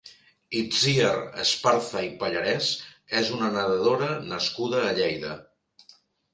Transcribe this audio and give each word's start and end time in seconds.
Itziar 0.61 1.11
Esparza 1.43 2.03
i 2.07 2.09
Pallarés 2.25 2.71
és 3.21 3.31
una 3.37 3.53
nedadora 3.59 4.11
nascuda 4.35 4.85
a 4.91 4.99
Lleida. 5.03 5.39